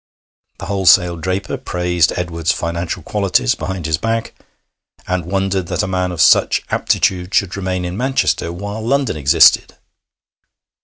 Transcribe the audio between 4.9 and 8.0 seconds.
and wondered that a man of such aptitude should remain in